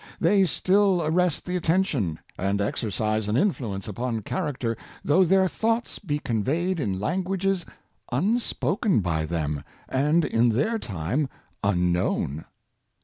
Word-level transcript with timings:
They 0.19 0.47
still 0.47 1.03
arrest 1.03 1.45
the 1.45 1.55
attention, 1.55 2.17
and 2.35 2.59
exercise 2.59 3.27
an 3.27 3.37
influence 3.37 3.87
upon 3.87 4.21
character, 4.23 4.75
though 5.05 5.23
their 5.23 5.47
thoughts 5.47 5.99
be 5.99 6.17
con 6.17 6.43
veyed 6.43 6.79
in 6.79 6.99
languages 6.99 7.67
unspoken 8.11 9.01
by 9.01 9.27
them, 9.27 9.63
and 9.87 10.25
in 10.25 10.49
their 10.49 10.79
time 10.79 11.29
unknown. 11.63 12.45